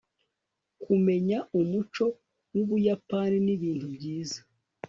kumenya 0.83 1.37
umuco 1.59 2.05
wubuyapani 2.53 3.37
nibintu 3.45 3.85
byiza 3.95 4.39